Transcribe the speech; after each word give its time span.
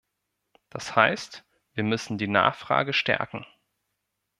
Das 0.71 0.95
heißt, 0.95 1.45
wir 1.75 1.83
müssen 1.83 2.17
die 2.17 2.27
Nachfrage 2.27 2.91
stärken. 2.91 3.45